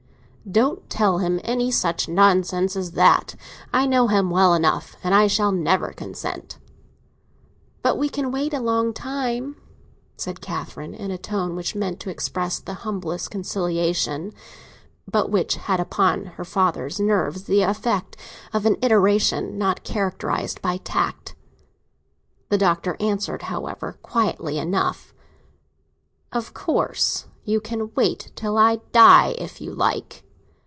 "Don't 0.51 0.89
tell 0.89 1.19
him 1.19 1.39
any 1.43 1.69
such 1.69 2.09
nonsense 2.09 2.75
as 2.75 2.93
that. 2.93 3.35
I 3.71 3.85
know 3.85 4.07
him 4.07 4.31
well 4.31 4.55
enough, 4.55 4.95
and 5.03 5.13
I 5.13 5.27
shall 5.27 5.51
never 5.51 5.93
consent." 5.93 6.57
"But 7.83 7.95
we 7.95 8.09
can 8.09 8.31
wait 8.31 8.51
a 8.51 8.59
long 8.59 8.91
time," 8.91 9.55
said 10.17 10.37
poor 10.41 10.47
Catherine, 10.55 10.95
in 10.95 11.11
a 11.11 11.17
tone 11.19 11.55
which 11.55 11.75
was 11.75 11.79
meant 11.79 11.99
to 11.99 12.09
express 12.09 12.57
the 12.59 12.73
humblest 12.81 13.29
conciliation, 13.29 14.33
but 15.09 15.29
which 15.29 15.57
had 15.57 15.79
upon 15.79 16.25
her 16.25 16.43
father's 16.43 16.99
nerves 16.99 17.43
the 17.43 17.61
effect 17.61 18.17
of 18.51 18.65
an 18.65 18.77
iteration 18.81 19.59
not 19.59 19.83
characterised 19.83 20.59
by 20.59 20.77
tact. 20.77 21.35
The 22.49 22.57
Doctor 22.57 22.97
answered, 22.99 23.43
however, 23.43 23.99
quietly 24.01 24.57
enough: 24.57 25.13
"Of 26.31 26.55
course 26.55 27.27
you 27.45 27.61
can 27.61 27.93
wait 27.93 28.31
till 28.35 28.57
I 28.57 28.77
die, 28.91 29.35
if 29.37 29.61
you 29.61 29.75
like." 29.75 30.23